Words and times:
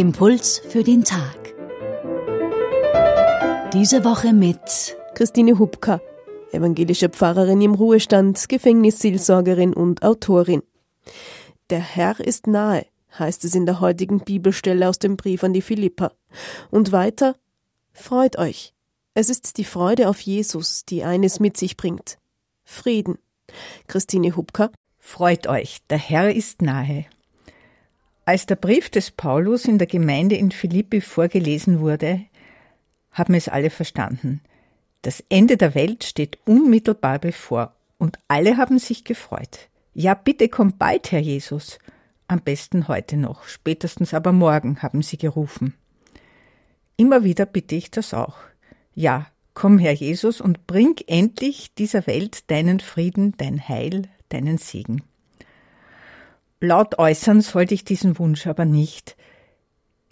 Impuls 0.00 0.62
für 0.66 0.82
den 0.82 1.04
Tag. 1.04 1.54
Diese 3.74 4.02
Woche 4.02 4.32
mit 4.32 4.96
Christine 5.14 5.58
Hubka, 5.58 6.00
evangelische 6.52 7.10
Pfarrerin 7.10 7.60
im 7.60 7.74
Ruhestand, 7.74 8.48
Gefängnisseelsorgerin 8.48 9.74
und 9.74 10.02
Autorin. 10.02 10.62
Der 11.68 11.80
Herr 11.80 12.18
ist 12.18 12.46
nahe, 12.46 12.86
heißt 13.18 13.44
es 13.44 13.54
in 13.54 13.66
der 13.66 13.80
heutigen 13.80 14.20
Bibelstelle 14.20 14.88
aus 14.88 14.98
dem 14.98 15.18
Brief 15.18 15.44
an 15.44 15.52
die 15.52 15.60
Philippa. 15.60 16.12
Und 16.70 16.92
weiter, 16.92 17.36
freut 17.92 18.38
euch. 18.38 18.72
Es 19.12 19.28
ist 19.28 19.58
die 19.58 19.64
Freude 19.64 20.08
auf 20.08 20.18
Jesus, 20.20 20.86
die 20.86 21.04
eines 21.04 21.40
mit 21.40 21.58
sich 21.58 21.76
bringt. 21.76 22.16
Frieden. 22.64 23.18
Christine 23.86 24.34
Hubka. 24.34 24.70
Freut 24.96 25.46
euch, 25.46 25.80
der 25.90 25.98
Herr 25.98 26.34
ist 26.34 26.62
nahe. 26.62 27.04
Als 28.24 28.46
der 28.46 28.56
Brief 28.56 28.90
des 28.90 29.10
Paulus 29.10 29.64
in 29.64 29.78
der 29.78 29.86
Gemeinde 29.86 30.36
in 30.36 30.50
Philippi 30.50 31.00
vorgelesen 31.00 31.80
wurde, 31.80 32.20
haben 33.10 33.34
es 33.34 33.48
alle 33.48 33.70
verstanden. 33.70 34.40
Das 35.02 35.24
Ende 35.28 35.56
der 35.56 35.74
Welt 35.74 36.04
steht 36.04 36.38
unmittelbar 36.44 37.18
bevor 37.18 37.74
und 37.98 38.18
alle 38.28 38.56
haben 38.56 38.78
sich 38.78 39.04
gefreut. 39.04 39.68
Ja, 39.94 40.14
bitte 40.14 40.48
komm 40.48 40.76
bald, 40.78 41.10
Herr 41.10 41.20
Jesus. 41.20 41.78
Am 42.28 42.40
besten 42.40 42.86
heute 42.86 43.16
noch, 43.16 43.44
spätestens 43.44 44.14
aber 44.14 44.32
morgen, 44.32 44.82
haben 44.82 45.02
sie 45.02 45.18
gerufen. 45.18 45.74
Immer 46.96 47.24
wieder 47.24 47.46
bitte 47.46 47.74
ich 47.74 47.90
das 47.90 48.14
auch. 48.14 48.36
Ja, 48.94 49.26
komm, 49.54 49.78
Herr 49.78 49.94
Jesus, 49.94 50.40
und 50.40 50.66
bring 50.66 50.96
endlich 51.06 51.74
dieser 51.74 52.06
Welt 52.06 52.50
deinen 52.50 52.80
Frieden, 52.80 53.34
dein 53.36 53.68
Heil, 53.68 54.02
deinen 54.28 54.58
Segen. 54.58 55.02
Laut 56.60 56.98
äußern 56.98 57.40
sollte 57.40 57.74
ich 57.74 57.84
diesen 57.84 58.18
Wunsch 58.18 58.46
aber 58.46 58.66
nicht, 58.66 59.16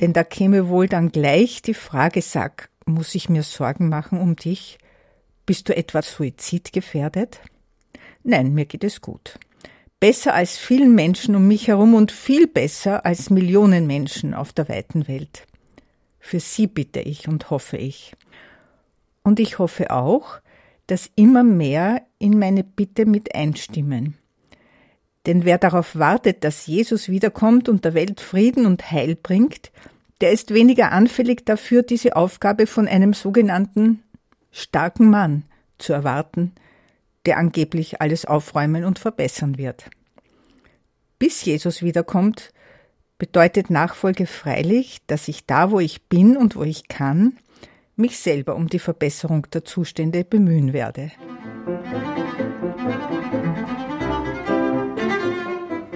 denn 0.00 0.14
da 0.14 0.24
käme 0.24 0.68
wohl 0.68 0.88
dann 0.88 1.12
gleich 1.12 1.60
die 1.60 1.74
Frage, 1.74 2.22
sag, 2.22 2.70
muss 2.86 3.14
ich 3.14 3.28
mir 3.28 3.42
Sorgen 3.42 3.90
machen 3.90 4.18
um 4.20 4.34
dich? 4.34 4.78
Bist 5.44 5.68
du 5.68 5.76
etwa 5.76 6.00
suizidgefährdet? 6.00 7.40
Nein, 8.22 8.54
mir 8.54 8.64
geht 8.64 8.84
es 8.84 9.00
gut. 9.00 9.38
Besser 10.00 10.32
als 10.34 10.56
vielen 10.56 10.94
Menschen 10.94 11.34
um 11.34 11.48
mich 11.48 11.68
herum 11.68 11.94
und 11.94 12.12
viel 12.12 12.46
besser 12.46 13.04
als 13.04 13.30
Millionen 13.30 13.86
Menschen 13.86 14.32
auf 14.32 14.52
der 14.52 14.68
weiten 14.68 15.08
Welt. 15.08 15.46
Für 16.20 16.40
sie 16.40 16.66
bitte 16.66 17.00
ich 17.00 17.28
und 17.28 17.50
hoffe 17.50 17.76
ich. 17.76 18.14
Und 19.22 19.40
ich 19.40 19.58
hoffe 19.58 19.90
auch, 19.90 20.40
dass 20.86 21.10
immer 21.16 21.42
mehr 21.42 22.02
in 22.18 22.38
meine 22.38 22.64
Bitte 22.64 23.04
mit 23.04 23.34
einstimmen. 23.34 24.16
Denn 25.28 25.44
wer 25.44 25.58
darauf 25.58 25.94
wartet, 25.94 26.42
dass 26.42 26.66
Jesus 26.66 27.10
wiederkommt 27.10 27.68
und 27.68 27.84
der 27.84 27.92
Welt 27.92 28.22
Frieden 28.22 28.64
und 28.64 28.90
Heil 28.90 29.14
bringt, 29.14 29.70
der 30.22 30.32
ist 30.32 30.54
weniger 30.54 30.90
anfällig 30.90 31.44
dafür, 31.44 31.82
diese 31.82 32.16
Aufgabe 32.16 32.66
von 32.66 32.88
einem 32.88 33.12
sogenannten 33.12 34.02
starken 34.50 35.10
Mann 35.10 35.44
zu 35.76 35.92
erwarten, 35.92 36.54
der 37.26 37.36
angeblich 37.36 38.00
alles 38.00 38.24
aufräumen 38.24 38.86
und 38.86 38.98
verbessern 38.98 39.58
wird. 39.58 39.90
Bis 41.18 41.44
Jesus 41.44 41.82
wiederkommt, 41.82 42.54
bedeutet 43.18 43.68
Nachfolge 43.68 44.24
freilich, 44.24 45.00
dass 45.08 45.28
ich 45.28 45.44
da, 45.44 45.70
wo 45.70 45.78
ich 45.78 46.08
bin 46.08 46.38
und 46.38 46.56
wo 46.56 46.62
ich 46.62 46.88
kann, 46.88 47.36
mich 47.96 48.18
selber 48.18 48.56
um 48.56 48.68
die 48.68 48.78
Verbesserung 48.78 49.46
der 49.52 49.64
Zustände 49.64 50.24
bemühen 50.24 50.72
werde. 50.72 51.10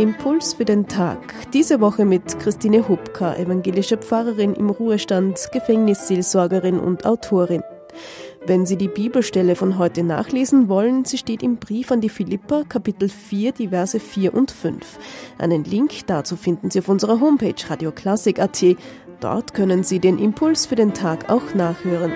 Impuls 0.00 0.54
für 0.54 0.64
den 0.64 0.88
Tag. 0.88 1.34
Diese 1.52 1.82
Woche 1.82 2.06
mit 2.06 2.38
Christine 2.38 2.88
Hubka, 2.88 3.36
evangelische 3.36 3.98
Pfarrerin 3.98 4.54
im 4.54 4.70
Ruhestand, 4.70 5.50
Gefängnisseelsorgerin 5.52 6.80
und 6.80 7.04
Autorin. 7.04 7.62
Wenn 8.46 8.64
Sie 8.64 8.78
die 8.78 8.88
Bibelstelle 8.88 9.56
von 9.56 9.76
heute 9.76 10.02
nachlesen 10.02 10.70
wollen, 10.70 11.04
sie 11.04 11.18
steht 11.18 11.42
im 11.42 11.56
Brief 11.56 11.92
an 11.92 12.00
die 12.00 12.08
Philippa, 12.08 12.64
Kapitel 12.66 13.10
4, 13.10 13.52
die 13.52 13.68
Verse 13.68 14.00
4 14.00 14.32
und 14.32 14.50
5. 14.50 14.98
Einen 15.36 15.64
Link 15.64 16.06
dazu 16.06 16.36
finden 16.36 16.70
Sie 16.70 16.78
auf 16.78 16.88
unserer 16.88 17.20
Homepage 17.20 17.54
radioklassik.at. 17.68 18.64
Dort 19.20 19.52
können 19.52 19.84
Sie 19.84 19.98
den 19.98 20.18
Impuls 20.18 20.64
für 20.64 20.76
den 20.76 20.94
Tag 20.94 21.28
auch 21.28 21.52
nachhören. 21.52 22.12